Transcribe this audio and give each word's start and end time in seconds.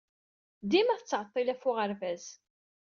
Dima 0.69 0.95
tettɛeḍḍil 0.99 1.49
ɣef 1.51 1.63
uɣerbaz. 1.69 2.25